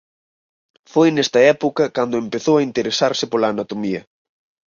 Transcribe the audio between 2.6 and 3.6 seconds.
interesarse pola